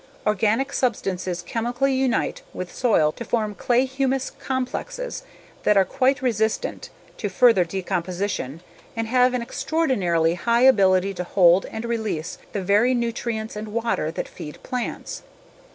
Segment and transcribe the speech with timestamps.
[0.25, 5.21] Organic substances chemically unite with soil to form clay/humus complexes
[5.61, 8.61] that are quite resistant to further decomposition
[8.95, 14.09] and have an extraordinarily high ability to hold and release the very nutrients and water
[14.09, 15.21] that feed plants.